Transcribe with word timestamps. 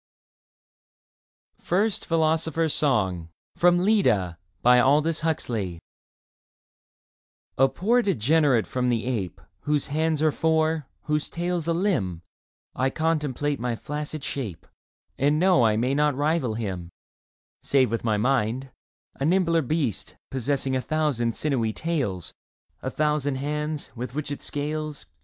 n. 1.59 1.63
First 1.63 2.07
Philosopher's 2.07 2.73
Song 2.73 3.29
31 3.57 3.85
FIRST 3.85 4.35
PHILOSOPHER'S 4.63 5.19
SONG 5.43 5.79
A 7.59 7.69
POOR 7.69 8.01
degenerate 8.01 8.65
from 8.65 8.89
the 8.89 9.05
ape, 9.05 9.39
Whose 9.59 9.89
hands 9.89 10.23
are 10.23 10.31
four, 10.31 10.87
whose 11.03 11.29
tail's 11.29 11.67
a 11.67 11.73
Hmb, 11.73 12.21
I 12.75 12.89
contemplate 12.89 13.59
my 13.59 13.75
flaccid 13.75 14.23
shape 14.23 14.65
And 15.19 15.37
know 15.39 15.63
I 15.63 15.77
may 15.77 15.93
not 15.93 16.15
rival 16.15 16.55
him, 16.55 16.89
Save 17.61 17.91
with 17.91 18.03
my 18.03 18.17
mind— 18.17 18.71
a 19.19 19.23
nimbler 19.23 19.61
beast 19.61 20.15
Possessing 20.31 20.75
a 20.75 20.81
thousand 20.81 21.35
sinewy 21.35 21.73
tails, 21.73 22.33
A 22.81 22.89
thousand 22.89 23.35
hands, 23.35 23.91
with 23.95 24.15
which 24.15 24.31
it 24.31 24.41
scales. 24.41 25.05